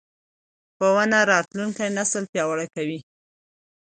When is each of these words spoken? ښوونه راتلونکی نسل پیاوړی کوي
ښوونه 0.75 1.19
راتلونکی 1.31 1.87
نسل 1.97 2.23
پیاوړی 2.31 2.67
کوي 2.75 2.99